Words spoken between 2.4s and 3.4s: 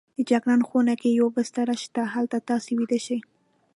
تاسې ویده شئ.